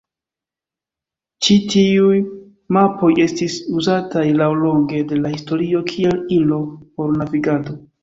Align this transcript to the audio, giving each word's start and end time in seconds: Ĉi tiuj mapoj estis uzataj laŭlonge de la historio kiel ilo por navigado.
Ĉi 1.47 1.57
tiuj 1.73 2.15
mapoj 2.79 3.11
estis 3.27 3.59
uzataj 3.83 4.27
laŭlonge 4.41 5.05
de 5.15 5.23
la 5.23 5.37
historio 5.37 5.87
kiel 5.95 6.21
ilo 6.43 6.63
por 6.83 7.19
navigado. 7.25 7.83